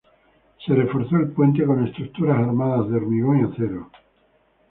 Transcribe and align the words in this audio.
Se 0.65 0.73
reforzó 0.73 1.15
el 1.17 1.27
puente 1.27 1.63
con 1.63 1.85
estructuras 1.85 2.39
armadas 2.39 2.89
de 2.89 2.95
hormigón 2.95 3.41
y 3.41 3.43
acero. 3.43 3.91